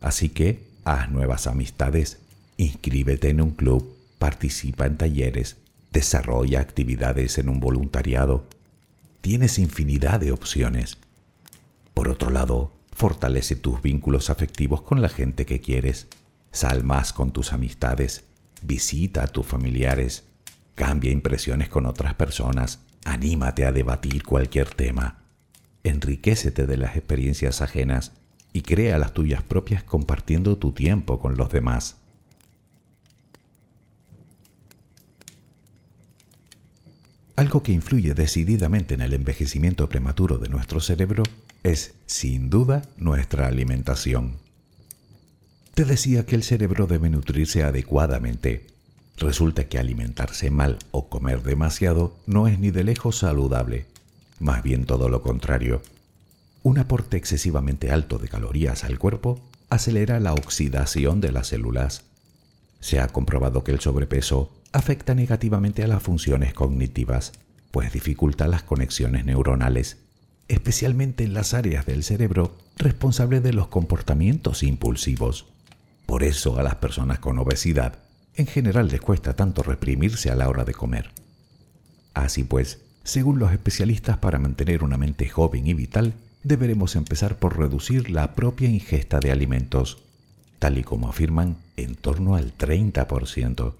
Así 0.00 0.28
que 0.28 0.64
haz 0.82 1.08
nuevas 1.12 1.46
amistades, 1.46 2.18
inscríbete 2.56 3.28
en 3.28 3.40
un 3.40 3.50
club, 3.52 3.96
participa 4.18 4.86
en 4.86 4.96
talleres, 4.96 5.58
desarrolla 5.92 6.58
actividades 6.58 7.38
en 7.38 7.48
un 7.48 7.60
voluntariado. 7.60 8.44
Tienes 9.20 9.60
infinidad 9.60 10.18
de 10.18 10.32
opciones. 10.32 10.98
Por 11.94 12.08
otro 12.08 12.30
lado, 12.30 12.72
fortalece 12.90 13.54
tus 13.54 13.80
vínculos 13.80 14.30
afectivos 14.30 14.82
con 14.82 15.00
la 15.00 15.08
gente 15.08 15.46
que 15.46 15.60
quieres. 15.60 16.08
Sal 16.50 16.82
más 16.82 17.12
con 17.12 17.30
tus 17.30 17.52
amistades, 17.52 18.24
visita 18.62 19.22
a 19.22 19.28
tus 19.28 19.46
familiares, 19.46 20.24
cambia 20.74 21.10
impresiones 21.10 21.68
con 21.68 21.86
otras 21.86 22.14
personas, 22.14 22.80
anímate 23.04 23.64
a 23.64 23.72
debatir 23.72 24.22
cualquier 24.22 24.70
tema, 24.70 25.22
enriquecete 25.82 26.66
de 26.66 26.76
las 26.76 26.96
experiencias 26.96 27.62
ajenas 27.62 28.12
y 28.52 28.62
crea 28.62 28.98
las 28.98 29.12
tuyas 29.12 29.42
propias 29.42 29.82
compartiendo 29.82 30.56
tu 30.56 30.72
tiempo 30.72 31.18
con 31.20 31.36
los 31.36 31.50
demás. 31.50 31.96
Algo 37.36 37.64
que 37.64 37.72
influye 37.72 38.14
decididamente 38.14 38.94
en 38.94 39.00
el 39.00 39.12
envejecimiento 39.12 39.88
prematuro 39.88 40.38
de 40.38 40.48
nuestro 40.48 40.80
cerebro 40.80 41.24
es, 41.64 41.94
sin 42.06 42.48
duda, 42.48 42.82
nuestra 42.96 43.48
alimentación. 43.48 44.36
Te 45.74 45.84
decía 45.84 46.24
que 46.24 46.36
el 46.36 46.44
cerebro 46.44 46.86
debe 46.86 47.10
nutrirse 47.10 47.64
adecuadamente. 47.64 48.73
Resulta 49.16 49.68
que 49.68 49.78
alimentarse 49.78 50.50
mal 50.50 50.78
o 50.90 51.08
comer 51.08 51.42
demasiado 51.42 52.16
no 52.26 52.48
es 52.48 52.58
ni 52.58 52.70
de 52.70 52.84
lejos 52.84 53.18
saludable, 53.18 53.86
más 54.40 54.62
bien 54.62 54.84
todo 54.84 55.08
lo 55.08 55.22
contrario 55.22 55.82
un 56.64 56.78
aporte 56.78 57.18
excesivamente 57.18 57.92
alto 57.92 58.16
de 58.16 58.26
calorías 58.26 58.84
al 58.84 58.98
cuerpo 58.98 59.38
acelera 59.68 60.18
la 60.18 60.32
oxidación 60.32 61.20
de 61.20 61.30
las 61.30 61.48
células. 61.48 62.04
Se 62.80 63.00
ha 63.00 63.08
comprobado 63.08 63.62
que 63.64 63.70
el 63.70 63.80
sobrepeso 63.80 64.50
afecta 64.72 65.14
negativamente 65.14 65.84
a 65.84 65.88
las 65.88 66.02
funciones 66.02 66.54
cognitivas, 66.54 67.32
pues 67.70 67.92
dificulta 67.92 68.48
las 68.48 68.62
conexiones 68.62 69.26
neuronales, 69.26 69.98
especialmente 70.48 71.24
en 71.24 71.34
las 71.34 71.52
áreas 71.52 71.84
del 71.84 72.02
cerebro 72.02 72.56
responsables 72.78 73.42
de 73.42 73.52
los 73.52 73.68
comportamientos 73.68 74.62
impulsivos. 74.62 75.44
Por 76.06 76.22
eso 76.22 76.58
a 76.58 76.62
las 76.62 76.76
personas 76.76 77.18
con 77.18 77.38
obesidad 77.38 77.98
en 78.36 78.46
general 78.46 78.88
les 78.88 79.00
cuesta 79.00 79.34
tanto 79.34 79.62
reprimirse 79.62 80.30
a 80.30 80.34
la 80.34 80.48
hora 80.48 80.64
de 80.64 80.74
comer. 80.74 81.10
Así 82.14 82.44
pues, 82.44 82.80
según 83.02 83.38
los 83.38 83.52
especialistas 83.52 84.16
para 84.18 84.38
mantener 84.38 84.82
una 84.82 84.96
mente 84.96 85.28
joven 85.28 85.66
y 85.66 85.74
vital, 85.74 86.14
deberemos 86.42 86.96
empezar 86.96 87.38
por 87.38 87.58
reducir 87.58 88.10
la 88.10 88.34
propia 88.34 88.68
ingesta 88.68 89.20
de 89.20 89.30
alimentos, 89.30 89.98
tal 90.58 90.78
y 90.78 90.84
como 90.84 91.08
afirman 91.08 91.56
en 91.76 91.94
torno 91.96 92.36
al 92.36 92.56
30%. 92.56 93.74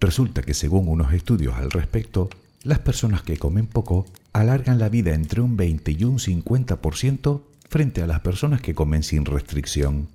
Resulta 0.00 0.42
que 0.42 0.54
según 0.54 0.88
unos 0.88 1.12
estudios 1.12 1.54
al 1.54 1.70
respecto, 1.70 2.28
las 2.64 2.80
personas 2.80 3.22
que 3.22 3.38
comen 3.38 3.66
poco 3.66 4.06
alargan 4.32 4.78
la 4.78 4.88
vida 4.88 5.14
entre 5.14 5.40
un 5.40 5.56
20 5.56 5.92
y 5.92 6.04
un 6.04 6.18
50% 6.18 7.42
frente 7.68 8.02
a 8.02 8.06
las 8.06 8.20
personas 8.20 8.60
que 8.60 8.74
comen 8.74 9.02
sin 9.02 9.24
restricción. 9.24 10.08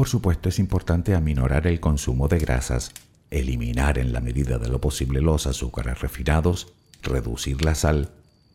Por 0.00 0.08
supuesto 0.08 0.48
es 0.48 0.58
importante 0.58 1.14
aminorar 1.14 1.66
el 1.66 1.78
consumo 1.78 2.26
de 2.26 2.38
grasas, 2.38 2.92
eliminar 3.30 3.98
en 3.98 4.14
la 4.14 4.22
medida 4.22 4.56
de 4.56 4.70
lo 4.70 4.80
posible 4.80 5.20
los 5.20 5.46
azúcares 5.46 6.00
refinados, 6.00 6.72
reducir 7.02 7.62
la 7.62 7.74
sal 7.74 8.08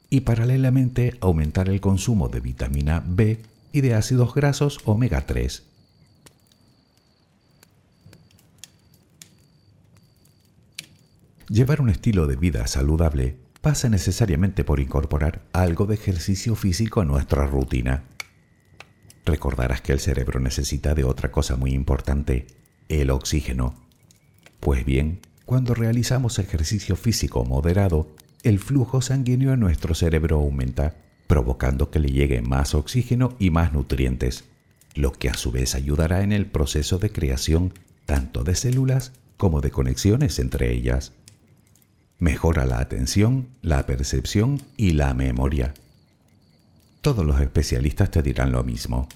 y 0.10 0.22
paralelamente 0.22 1.16
aumentar 1.22 1.70
el 1.70 1.82
consumo 1.82 2.30
de 2.30 2.40
vitamina 2.40 3.04
B 3.06 3.44
y 3.72 3.82
de 3.82 3.94
ácidos 3.94 4.34
grasos 4.34 4.80
omega 4.86 5.28
3. 5.28 5.62
Llevar 11.50 11.80
un 11.80 11.90
estilo 11.90 12.26
de 12.26 12.38
vida 12.38 12.66
saludable 12.66 13.38
pasa 13.62 13.88
necesariamente 13.88 14.64
por 14.64 14.80
incorporar 14.80 15.44
algo 15.54 15.86
de 15.86 15.94
ejercicio 15.94 16.56
físico 16.56 17.02
a 17.02 17.06
nuestra 17.06 17.46
rutina. 17.46 18.15
Recordarás 19.26 19.82
que 19.82 19.92
el 19.92 20.00
cerebro 20.00 20.40
necesita 20.40 20.94
de 20.94 21.04
otra 21.04 21.32
cosa 21.32 21.56
muy 21.56 21.72
importante, 21.72 22.46
el 22.90 23.10
oxígeno. 23.10 23.76
Pues 24.60 24.86
bien, 24.86 25.20
cuando 25.46 25.74
realizamos 25.74 26.40
ejercicio 26.40 26.96
físico 26.96 27.44
moderado, 27.44 28.08
el 28.44 28.60
flujo 28.60 29.02
sanguíneo 29.02 29.52
a 29.52 29.58
nuestro 29.58 29.96
cerebro 29.96 30.38
aumenta, 30.38 30.96
provocando 31.28 31.90
que 31.90 32.00
le 32.00 32.10
llegue 32.10 32.42
más 32.42 32.76
oxígeno 32.76 33.36
y 33.40 33.50
más 33.50 33.74
nutrientes, 33.74 34.44
lo 34.94 35.12
que 35.12 35.30
a 35.30 35.34
su 35.34 35.52
vez 35.52 35.74
ayudará 35.74 36.22
en 36.22 36.32
el 36.32 36.46
proceso 36.46 37.00
de 37.00 37.12
creación 37.12 37.74
tanto 38.06 38.44
de 38.44 38.56
células 38.56 39.12
como 39.38 39.62
de 39.62 39.72
conexiones 39.72 40.40
entre 40.40 40.72
ellas. 40.72 41.12
Mejora 42.20 42.66
la 42.66 42.80
atención, 42.80 43.48
la 43.62 43.86
percepción 43.86 44.62
y 44.78 44.92
la 44.92 45.14
memoria. 45.14 45.74
Todos 47.06 47.24
los 47.24 47.40
especialistas 47.40 48.10
te 48.10 48.24
dirán 48.24 48.52
lo 48.52 48.64
mismo. 48.64 49.08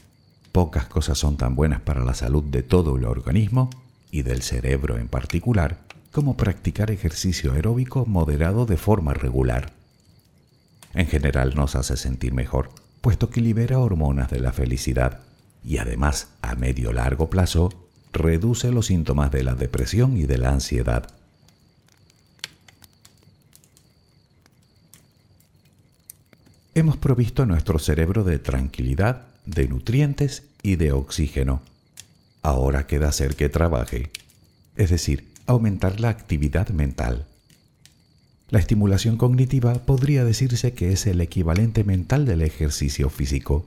Pocas 0.51 0.85
cosas 0.85 1.17
son 1.17 1.37
tan 1.37 1.55
buenas 1.55 1.81
para 1.81 2.05
la 2.05 2.13
salud 2.13 2.43
de 2.43 2.61
todo 2.61 2.97
el 2.97 3.05
organismo 3.05 3.71
y 4.11 4.21
del 4.21 4.43
cerebro 4.43 4.99
en 4.99 5.07
particular 5.07 5.79
como 6.11 6.37
practicar 6.37 6.91
ejercicio 6.91 7.51
aeróbico 7.53 8.05
moderado 8.05 8.67
de 8.67 8.77
forma 8.77 9.15
regular. 9.15 9.73
En 10.93 11.07
general 11.07 11.55
nos 11.55 11.75
hace 11.75 11.97
sentir 11.97 12.31
mejor, 12.31 12.69
puesto 13.01 13.31
que 13.31 13.41
libera 13.41 13.79
hormonas 13.79 14.29
de 14.29 14.39
la 14.39 14.51
felicidad 14.51 15.21
y 15.63 15.79
además 15.79 16.27
a 16.43 16.53
medio 16.53 16.93
largo 16.93 17.31
plazo 17.31 17.73
reduce 18.13 18.71
los 18.71 18.85
síntomas 18.85 19.31
de 19.31 19.41
la 19.41 19.55
depresión 19.55 20.15
y 20.15 20.27
de 20.27 20.37
la 20.37 20.51
ansiedad. 20.51 21.09
Hemos 26.79 26.95
provisto 26.95 27.45
nuestro 27.45 27.77
cerebro 27.77 28.23
de 28.23 28.39
tranquilidad, 28.39 29.23
de 29.45 29.67
nutrientes 29.67 30.43
y 30.63 30.77
de 30.77 30.93
oxígeno. 30.93 31.61
Ahora 32.41 32.87
queda 32.87 33.09
hacer 33.09 33.35
que 33.35 33.49
trabaje, 33.49 34.11
es 34.77 34.89
decir, 34.89 35.27
aumentar 35.45 35.99
la 35.99 36.07
actividad 36.07 36.69
mental. 36.69 37.25
La 38.47 38.59
estimulación 38.59 39.17
cognitiva 39.17 39.73
podría 39.73 40.23
decirse 40.23 40.71
que 40.71 40.93
es 40.93 41.05
el 41.05 41.19
equivalente 41.19 41.83
mental 41.83 42.25
del 42.25 42.41
ejercicio 42.43 43.09
físico. 43.09 43.65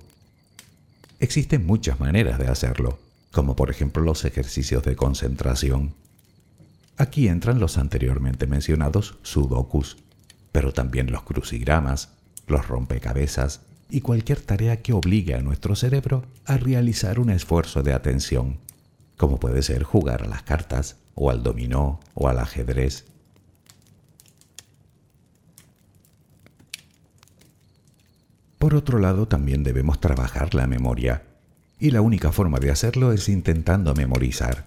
Existen 1.20 1.66
muchas 1.66 2.00
maneras 2.00 2.38
de 2.38 2.48
hacerlo, 2.48 2.98
como 3.30 3.56
por 3.56 3.68
ejemplo 3.68 4.02
los 4.02 4.24
ejercicios 4.24 4.84
de 4.84 4.96
concentración. 4.96 5.92
Aquí 6.96 7.28
entran 7.28 7.60
los 7.60 7.76
anteriormente 7.76 8.46
mencionados 8.46 9.18
sudokus, 9.20 9.98
pero 10.50 10.72
también 10.72 11.12
los 11.12 11.24
crucigramas, 11.24 12.08
los 12.52 12.68
rompecabezas 12.68 13.62
y 13.90 14.00
cualquier 14.00 14.40
tarea 14.40 14.80
que 14.80 14.92
obligue 14.92 15.34
a 15.34 15.42
nuestro 15.42 15.74
cerebro 15.74 16.24
a 16.44 16.56
realizar 16.56 17.18
un 17.18 17.30
esfuerzo 17.30 17.82
de 17.82 17.92
atención, 17.92 18.58
como 19.16 19.40
puede 19.40 19.62
ser 19.62 19.82
jugar 19.82 20.22
a 20.22 20.28
las 20.28 20.42
cartas, 20.42 20.96
o 21.14 21.30
al 21.30 21.42
dominó 21.42 22.00
o 22.14 22.28
al 22.28 22.38
ajedrez. 22.38 23.04
Por 28.58 28.74
otro 28.74 28.98
lado, 28.98 29.26
también 29.26 29.64
debemos 29.64 30.00
trabajar 30.00 30.54
la 30.54 30.66
memoria, 30.66 31.24
y 31.78 31.90
la 31.90 32.00
única 32.00 32.30
forma 32.30 32.60
de 32.60 32.70
hacerlo 32.70 33.12
es 33.12 33.28
intentando 33.28 33.92
memorizar. 33.94 34.66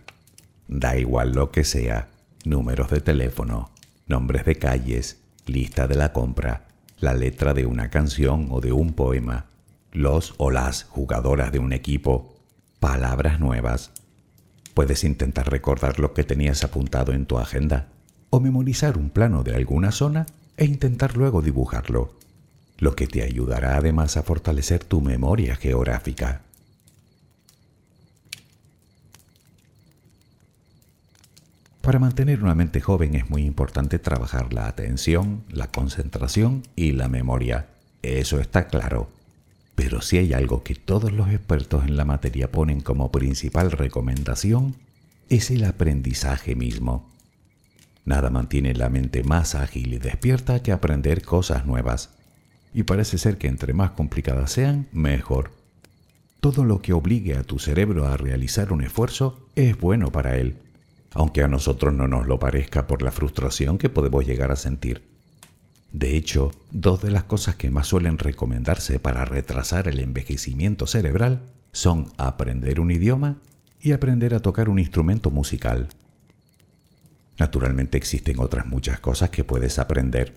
Da 0.68 0.98
igual 0.98 1.32
lo 1.32 1.50
que 1.50 1.64
sea, 1.64 2.10
números 2.44 2.90
de 2.92 3.00
teléfono, 3.00 3.72
nombres 4.06 4.46
de 4.46 4.56
calles, 4.56 5.22
lista 5.48 5.88
de 5.88 5.96
la 5.96 6.12
compra, 6.12 6.65
la 7.00 7.14
letra 7.14 7.54
de 7.54 7.66
una 7.66 7.90
canción 7.90 8.48
o 8.52 8.62
de 8.62 8.72
un 8.72 8.94
poema, 8.94 9.46
los 9.92 10.34
o 10.38 10.52
las 10.52 10.84
jugadoras 10.84 11.52
de 11.52 11.60
un 11.60 11.74
equipo, 11.74 12.36
palabras 12.80 13.40
nuevas. 13.40 13.92
Puedes 14.74 15.04
intentar 15.04 15.50
recordar 15.50 16.00
lo 16.00 16.14
que 16.14 16.24
tenías 16.24 16.64
apuntado 16.64 17.14
en 17.14 17.26
tu 17.26 17.38
agenda 17.38 17.88
o 18.30 18.40
memorizar 18.40 18.98
un 18.98 19.10
plano 19.10 19.44
de 19.44 19.56
alguna 19.56 19.92
zona 19.92 20.26
e 20.58 20.66
intentar 20.66 21.18
luego 21.18 21.42
dibujarlo, 21.42 22.14
lo 22.78 22.96
que 22.96 23.08
te 23.08 23.24
ayudará 23.24 23.78
además 23.78 24.18
a 24.18 24.24
fortalecer 24.24 24.84
tu 24.84 25.02
memoria 25.02 25.56
geográfica. 25.56 26.42
Para 31.86 32.00
mantener 32.00 32.42
una 32.42 32.56
mente 32.56 32.82
joven 32.82 33.14
es 33.14 33.30
muy 33.30 33.44
importante 33.44 34.00
trabajar 34.00 34.52
la 34.54 34.68
atención, 34.68 35.44
la 35.52 35.68
concentración 35.68 36.64
y 36.76 36.94
la 36.94 37.10
memoria. 37.10 37.68
Eso 38.02 38.40
está 38.40 38.66
claro. 38.66 39.08
Pero 39.76 40.02
si 40.02 40.18
hay 40.18 40.34
algo 40.34 40.64
que 40.64 40.74
todos 40.74 41.12
los 41.12 41.30
expertos 41.30 41.84
en 41.84 41.96
la 41.96 42.04
materia 42.04 42.52
ponen 42.52 42.82
como 42.82 43.12
principal 43.12 43.70
recomendación, 43.70 44.76
es 45.30 45.52
el 45.52 45.64
aprendizaje 45.64 46.56
mismo. 46.56 47.08
Nada 48.04 48.32
mantiene 48.32 48.74
la 48.74 48.90
mente 48.90 49.24
más 49.24 49.54
ágil 49.54 49.94
y 49.94 50.00
despierta 50.00 50.64
que 50.64 50.72
aprender 50.72 51.22
cosas 51.22 51.68
nuevas. 51.68 52.10
Y 52.74 52.82
parece 52.82 53.20
ser 53.20 53.38
que 53.38 53.48
entre 53.48 53.74
más 53.74 53.92
complicadas 53.92 54.52
sean, 54.52 54.88
mejor. 54.92 55.52
Todo 56.40 56.64
lo 56.64 56.82
que 56.82 56.94
obligue 56.94 57.38
a 57.38 57.44
tu 57.44 57.60
cerebro 57.60 58.08
a 58.08 58.18
realizar 58.18 58.74
un 58.74 58.82
esfuerzo 58.82 59.48
es 59.56 59.78
bueno 59.78 60.12
para 60.12 60.38
él 60.38 60.65
aunque 61.12 61.44
a 61.44 61.48
nosotros 61.48 61.94
no 61.94 62.08
nos 62.08 62.28
lo 62.28 62.40
parezca 62.40 62.88
por 62.88 63.02
la 63.02 63.12
frustración 63.12 63.78
que 63.78 63.90
podemos 63.90 64.26
llegar 64.26 64.52
a 64.52 64.56
sentir. 64.56 65.04
De 65.92 66.18
hecho, 66.18 66.52
dos 66.72 67.02
de 67.02 67.12
las 67.12 67.24
cosas 67.24 67.56
que 67.56 67.72
más 67.72 67.88
suelen 67.88 68.18
recomendarse 68.18 69.00
para 69.00 69.24
retrasar 69.24 69.88
el 69.88 70.00
envejecimiento 70.00 70.88
cerebral 70.88 71.44
son 71.72 72.12
aprender 72.18 72.80
un 72.80 72.92
idioma 72.92 73.38
y 73.82 73.94
aprender 73.94 74.34
a 74.34 74.42
tocar 74.42 74.68
un 74.68 74.80
instrumento 74.80 75.32
musical. 75.32 75.88
Naturalmente 77.38 77.98
existen 77.98 78.40
otras 78.40 78.66
muchas 78.66 79.00
cosas 79.00 79.30
que 79.30 79.44
puedes 79.44 79.80
aprender. 79.80 80.36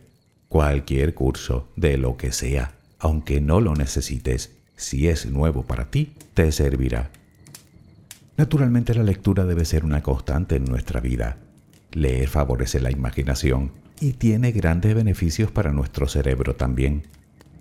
Cualquier 0.48 1.14
curso, 1.14 1.68
de 1.76 1.96
lo 1.96 2.16
que 2.16 2.32
sea, 2.32 2.74
aunque 2.98 3.40
no 3.40 3.60
lo 3.60 3.74
necesites, 3.74 4.52
si 4.76 5.08
es 5.08 5.26
nuevo 5.26 5.64
para 5.64 5.90
ti, 5.90 6.12
te 6.34 6.52
servirá. 6.52 7.10
Naturalmente 8.38 8.94
la 8.94 9.02
lectura 9.02 9.44
debe 9.46 9.64
ser 9.64 9.84
una 9.84 10.00
constante 10.00 10.54
en 10.54 10.64
nuestra 10.64 11.00
vida. 11.00 11.38
Leer 11.90 12.28
favorece 12.28 12.78
la 12.78 12.92
imaginación 12.92 13.72
y 14.00 14.12
tiene 14.12 14.52
grandes 14.52 14.94
beneficios 14.94 15.50
para 15.50 15.72
nuestro 15.72 16.06
cerebro 16.06 16.54
también, 16.54 17.02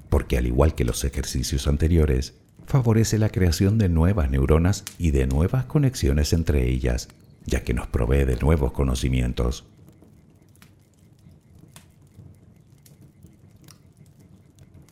porque 0.10 0.38
al 0.38 0.46
igual 0.46 0.76
que 0.76 0.86
los 0.86 1.04
ejercicios 1.04 1.68
anteriores, 1.68 2.36
favorece 2.68 3.18
la 3.18 3.30
creación 3.30 3.80
de 3.80 3.90
nuevas 3.90 4.30
neuronas 4.30 4.84
y 5.00 5.10
de 5.10 5.26
nuevas 5.26 5.66
conexiones 5.66 6.32
entre 6.32 6.70
ellas, 6.70 7.08
ya 7.48 7.64
que 7.64 7.74
nos 7.74 7.88
provee 7.88 8.26
de 8.26 8.36
nuevos 8.36 8.72
conocimientos. 8.72 9.66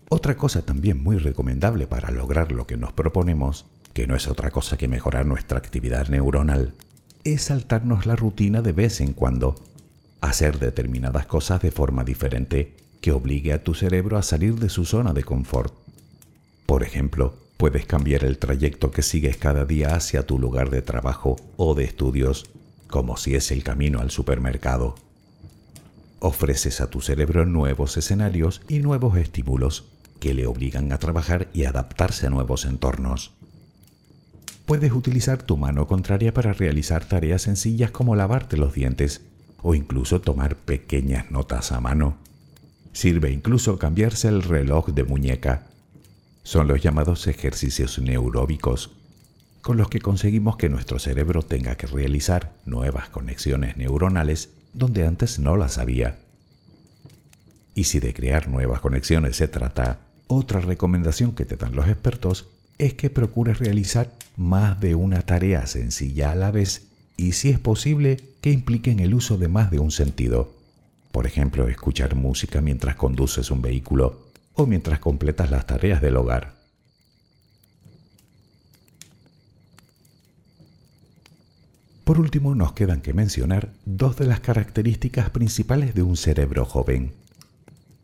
Otra 0.10 0.36
cosa 0.36 0.64
también 0.64 1.04
muy 1.04 1.20
recomendable 1.20 1.86
para 1.86 2.10
lograr 2.10 2.52
lo 2.52 2.66
que 2.66 2.76
nos 2.76 2.92
proponemos 2.92 3.68
que 3.96 4.08
no 4.08 4.16
es 4.18 4.28
otra 4.28 4.52
cosa 4.52 4.76
que 4.76 4.90
mejorar 4.90 5.26
nuestra 5.26 5.58
actividad 5.58 6.10
neuronal, 6.10 6.74
es 7.24 7.44
saltarnos 7.44 8.06
la 8.06 8.18
rutina 8.18 8.62
de 8.62 8.74
vez 8.74 9.00
en 9.00 9.14
cuando, 9.14 9.56
hacer 10.20 10.60
determinadas 10.60 11.28
cosas 11.28 11.62
de 11.62 11.72
forma 11.72 12.04
diferente 12.04 12.76
que 13.00 13.14
obligue 13.14 13.54
a 13.54 13.64
tu 13.64 13.74
cerebro 13.74 14.18
a 14.18 14.22
salir 14.22 14.56
de 14.56 14.68
su 14.68 14.84
zona 14.84 15.14
de 15.14 15.24
confort. 15.24 15.74
Por 16.66 16.84
ejemplo, 16.84 17.38
puedes 17.56 17.86
cambiar 17.86 18.26
el 18.26 18.38
trayecto 18.38 18.92
que 18.92 19.02
sigues 19.02 19.38
cada 19.38 19.64
día 19.64 19.96
hacia 19.96 20.28
tu 20.28 20.40
lugar 20.40 20.72
de 20.72 20.82
trabajo 20.82 21.38
o 21.56 21.74
de 21.74 21.86
estudios, 21.86 22.48
como 22.90 23.16
si 23.16 23.36
es 23.36 23.50
el 23.50 23.64
camino 23.64 24.02
al 24.02 24.12
supermercado. 24.12 24.96
Ofreces 26.20 26.82
a 26.82 26.90
tu 26.90 27.00
cerebro 27.00 27.46
nuevos 27.46 27.96
escenarios 27.96 28.62
y 28.68 28.80
nuevos 28.80 29.18
estímulos 29.18 29.86
que 30.20 30.34
le 30.34 30.48
obligan 30.48 30.92
a 30.92 30.98
trabajar 30.98 31.48
y 31.54 31.64
adaptarse 31.64 32.28
a 32.28 32.30
nuevos 32.30 32.66
entornos 32.66 33.32
puedes 34.66 34.92
utilizar 34.92 35.44
tu 35.44 35.58
mano 35.58 35.88
contraria 35.88 36.34
para 36.34 36.54
realizar 36.54 37.06
tareas 37.06 37.44
sencillas 37.44 37.92
como 37.92 38.16
lavarte 38.16 38.58
los 38.58 38.74
dientes 38.74 39.22
o 39.62 39.76
incluso 39.76 40.22
tomar 40.22 40.56
pequeñas 40.56 41.32
notas 41.32 41.72
a 41.72 41.80
mano. 41.80 42.18
Sirve 42.94 43.32
incluso 43.32 43.78
cambiarse 43.78 44.28
el 44.28 44.42
reloj 44.42 44.90
de 44.90 45.04
muñeca. 45.04 45.68
Son 46.44 46.68
los 46.68 46.82
llamados 46.82 47.28
ejercicios 47.28 48.00
neuróbicos, 48.00 48.92
con 49.62 49.78
los 49.78 49.90
que 49.90 50.00
conseguimos 50.00 50.58
que 50.58 50.70
nuestro 50.70 51.00
cerebro 51.00 51.42
tenga 51.42 51.76
que 51.76 51.88
realizar 51.88 52.54
nuevas 52.66 53.10
conexiones 53.10 53.78
neuronales 53.78 54.50
donde 54.74 55.06
antes 55.06 55.40
no 55.40 55.58
las 55.58 55.78
había. 55.78 56.20
Y 57.74 57.86
si 57.86 58.00
de 58.00 58.14
crear 58.14 58.48
nuevas 58.48 58.80
conexiones 58.80 59.36
se 59.36 59.48
trata, 59.48 60.00
otra 60.28 60.60
recomendación 60.60 61.34
que 61.34 61.46
te 61.46 61.56
dan 61.56 61.76
los 61.76 61.88
expertos 61.88 62.48
es 62.78 62.94
que 62.94 63.10
procures 63.10 63.60
realizar 63.60 64.12
más 64.36 64.80
de 64.80 64.96
una 64.96 65.22
tarea 65.22 65.66
sencilla 65.66 66.32
a 66.32 66.36
la 66.36 66.52
vez 66.52 66.88
y 67.18 67.32
si 67.32 67.50
es 67.50 67.60
posible 67.60 68.18
que 68.42 68.52
impliquen 68.52 69.00
el 69.00 69.14
uso 69.14 69.38
de 69.38 69.48
más 69.48 69.72
de 69.72 69.80
un 69.80 69.92
sentido. 69.92 70.54
Por 71.12 71.26
ejemplo, 71.26 71.68
escuchar 71.70 72.16
música 72.16 72.60
mientras 72.60 72.96
conduces 72.96 73.50
un 73.52 73.62
vehículo 73.62 74.26
o 74.54 74.66
mientras 74.66 75.00
completas 75.00 75.50
las 75.50 75.66
tareas 75.66 76.02
del 76.02 76.18
hogar. 76.18 76.56
Por 82.04 82.20
último, 82.20 82.54
nos 82.54 82.74
quedan 82.74 83.02
que 83.02 83.14
mencionar 83.14 83.72
dos 83.86 84.18
de 84.18 84.28
las 84.28 84.40
características 84.40 85.32
principales 85.32 85.96
de 85.96 86.04
un 86.04 86.18
cerebro 86.18 86.66
joven. 86.66 87.14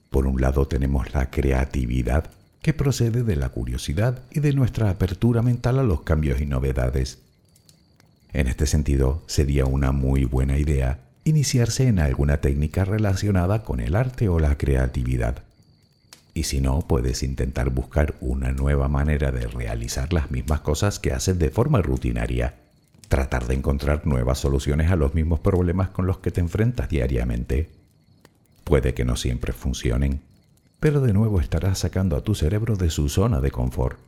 Por 0.10 0.25
un 0.25 0.41
lado 0.41 0.67
tenemos 0.67 1.13
la 1.13 1.29
creatividad 1.29 2.31
que 2.62 2.74
procede 2.74 3.24
de 3.24 3.36
la 3.36 3.50
curiosidad 3.50 4.21
y 4.32 4.39
de 4.39 4.54
nuestra 4.54 4.89
apertura 4.89 5.41
mental 5.41 5.80
a 5.80 5.84
los 5.84 6.02
cambios 6.02 6.41
y 6.41 6.45
novedades. 6.45 7.19
En 8.34 8.47
este 8.47 8.67
sentido, 8.67 9.24
sería 9.28 9.65
una 9.65 9.91
muy 9.91 10.26
buena 10.26 10.58
idea 10.58 11.00
iniciarse 11.24 11.88
en 11.88 12.00
alguna 12.00 12.38
técnica 12.38 12.86
relacionada 12.86 13.63
con 13.63 13.80
el 13.80 13.95
arte 13.95 14.30
o 14.30 14.39
la 14.39 14.58
creatividad. 14.58 15.43
Y 16.34 16.43
si 16.43 16.62
no, 16.62 16.82
puedes 16.82 17.24
intentar 17.24 17.69
buscar 17.69 18.15
una 18.21 18.52
nueva 18.52 18.88
manera 18.88 19.32
de 19.32 19.47
realizar 19.47 20.13
las 20.13 20.32
mismas 20.32 20.62
cosas 20.62 21.00
que 21.00 21.12
haces 21.12 21.38
de 21.38 21.50
forma 21.50 21.82
rutinaria. 21.82 22.56
Tratar 23.10 23.47
de 23.47 23.56
encontrar 23.56 24.08
nuevas 24.08 24.39
soluciones 24.39 24.89
a 24.89 24.95
los 24.95 25.13
mismos 25.13 25.41
problemas 25.41 25.89
con 25.89 26.08
los 26.08 26.19
que 26.19 26.32
te 26.32 26.39
enfrentas 26.39 26.89
diariamente. 26.89 27.69
Puede 28.63 28.93
que 28.93 29.04
no 29.04 29.17
siempre 29.17 29.52
funcionen, 29.52 30.21
pero 30.82 31.00
de 31.00 31.13
nuevo 31.13 31.39
estarás 31.39 31.78
sacando 31.78 32.15
a 32.15 32.24
tu 32.24 32.34
cerebro 32.34 32.76
de 32.76 32.89
su 32.89 33.08
zona 33.08 33.39
de 33.39 33.52
confort. 33.52 34.00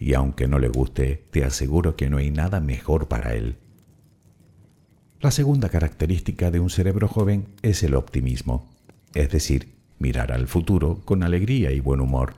Y 0.00 0.14
aunque 0.14 0.48
no 0.48 0.58
le 0.58 0.68
guste, 0.68 1.22
te 1.30 1.44
aseguro 1.44 1.94
que 1.94 2.10
no 2.10 2.16
hay 2.16 2.32
nada 2.32 2.60
mejor 2.60 3.06
para 3.06 3.34
él. 3.34 3.56
La 5.20 5.30
segunda 5.30 5.68
característica 5.68 6.50
de 6.50 6.58
un 6.58 6.68
cerebro 6.68 7.06
joven 7.06 7.46
es 7.62 7.84
el 7.84 7.94
optimismo, 7.94 8.68
es 9.14 9.30
decir, 9.30 9.76
mirar 10.00 10.32
al 10.32 10.48
futuro 10.48 11.00
con 11.04 11.22
alegría 11.22 11.70
y 11.70 11.78
buen 11.78 12.00
humor. 12.00 12.34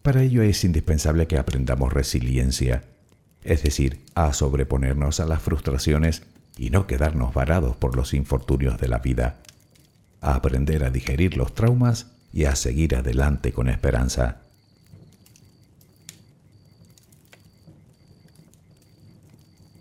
Para 0.00 0.22
ello 0.22 0.40
es 0.40 0.64
indispensable 0.64 1.26
que 1.26 1.36
aprendamos 1.36 1.92
resiliencia, 1.92 2.84
es 3.44 3.62
decir, 3.62 4.00
a 4.14 4.32
sobreponernos 4.32 5.20
a 5.20 5.26
las 5.26 5.42
frustraciones 5.42 6.22
y 6.56 6.70
no 6.70 6.86
quedarnos 6.86 7.34
varados 7.34 7.76
por 7.76 7.94
los 7.94 8.14
infortunios 8.14 8.80
de 8.80 8.88
la 8.88 8.98
vida, 9.00 9.40
a 10.22 10.36
aprender 10.36 10.84
a 10.84 10.90
digerir 10.90 11.36
los 11.36 11.54
traumas 11.54 12.17
y 12.32 12.44
a 12.44 12.56
seguir 12.56 12.96
adelante 12.96 13.52
con 13.52 13.68
esperanza. 13.68 14.42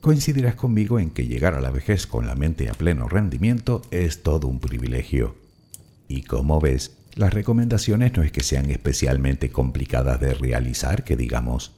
Coincidirás 0.01 0.55
conmigo 0.55 0.99
en 0.99 1.09
que 1.09 1.27
llegar 1.27 1.53
a 1.53 1.59
la 1.59 1.69
vejez 1.69 2.07
con 2.07 2.27
la 2.27 2.35
mente 2.35 2.69
a 2.69 2.73
pleno 2.73 3.09
rendimiento 3.09 3.81
es 3.91 4.23
todo 4.23 4.47
un 4.47 4.59
privilegio. 4.59 5.35
Y 6.07 6.23
como 6.23 6.61
ves, 6.61 6.97
las 7.15 7.33
recomendaciones 7.33 8.15
no 8.15 8.23
es 8.23 8.31
que 8.31 8.43
sean 8.43 8.69
especialmente 8.69 9.49
complicadas 9.49 10.21
de 10.21 10.33
realizar, 10.33 11.03
que 11.03 11.17
digamos. 11.17 11.73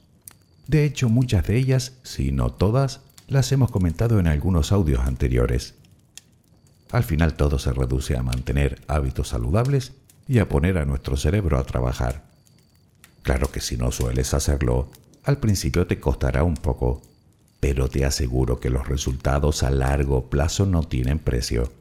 De 0.67 0.86
hecho, 0.86 1.10
muchas 1.10 1.47
de 1.47 1.58
ellas, 1.58 1.93
si 2.03 2.32
no 2.32 2.51
todas, 2.51 3.01
las 3.27 3.51
hemos 3.51 3.71
comentado 3.71 4.19
en 4.19 4.27
algunos 4.27 4.71
audios 4.71 4.99
anteriores. 4.99 5.75
Al 6.91 7.03
final 7.03 7.36
todo 7.36 7.58
se 7.58 7.71
reduce 7.71 8.15
a 8.15 8.21
mantener 8.21 8.82
hábitos 8.88 9.29
saludables 9.29 9.93
y 10.30 10.38
a 10.38 10.48
poner 10.48 10.78
a 10.78 10.86
nuestro 10.86 11.18
cerebro 11.18 11.58
a 11.58 11.63
trabajar. 11.63 12.24
Claro 13.24 13.52
que 13.52 13.60
si 13.60 13.78
no 13.78 13.92
sueles 13.92 14.36
hacerlo, 14.36 14.92
al 15.24 15.39
principio 15.39 15.88
te 15.88 16.00
costará 16.00 16.44
un 16.44 16.54
poco, 16.54 17.02
pero 17.60 17.89
te 17.89 18.06
aseguro 18.06 18.60
que 18.60 18.70
los 18.70 18.88
resultados 18.88 19.63
a 19.63 19.72
largo 19.72 20.30
plazo 20.30 20.68
no 20.68 20.84
tienen 20.84 21.18
precio. 21.18 21.72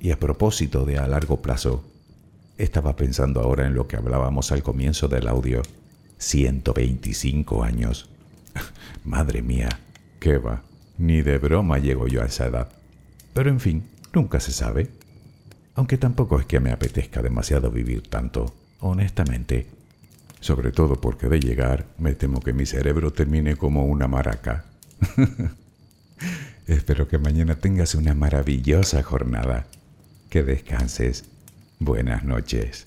Y 0.00 0.10
a 0.10 0.18
propósito 0.18 0.86
de 0.86 0.98
a 0.98 1.06
largo 1.06 1.42
plazo, 1.42 1.84
estaba 2.56 2.96
pensando 2.96 3.42
ahora 3.42 3.66
en 3.66 3.74
lo 3.74 3.86
que 3.86 3.96
hablábamos 3.96 4.50
al 4.50 4.62
comienzo 4.62 5.06
del 5.06 5.28
audio. 5.28 5.60
125 6.16 7.62
años. 7.62 8.08
Madre 9.04 9.42
mía, 9.42 9.68
qué 10.18 10.38
va. 10.38 10.62
Ni 10.96 11.20
de 11.20 11.36
broma 11.36 11.78
llego 11.78 12.08
yo 12.08 12.22
a 12.22 12.26
esa 12.26 12.46
edad. 12.46 12.68
Pero 13.34 13.50
en 13.50 13.60
fin, 13.60 13.84
nunca 14.14 14.40
se 14.40 14.52
sabe. 14.52 14.88
Aunque 15.74 15.96
tampoco 15.96 16.38
es 16.38 16.46
que 16.46 16.60
me 16.60 16.70
apetezca 16.70 17.22
demasiado 17.22 17.70
vivir 17.70 18.02
tanto, 18.08 18.54
honestamente. 18.80 19.66
Sobre 20.40 20.72
todo 20.72 21.00
porque 21.00 21.28
de 21.28 21.40
llegar 21.40 21.86
me 21.98 22.14
temo 22.14 22.40
que 22.40 22.52
mi 22.52 22.66
cerebro 22.66 23.12
termine 23.12 23.56
como 23.56 23.86
una 23.86 24.08
maraca. 24.08 24.64
Espero 26.66 27.08
que 27.08 27.18
mañana 27.18 27.56
tengas 27.56 27.94
una 27.94 28.14
maravillosa 28.14 29.02
jornada. 29.02 29.66
Que 30.30 30.42
descanses. 30.42 31.24
Buenas 31.78 32.24
noches. 32.24 32.86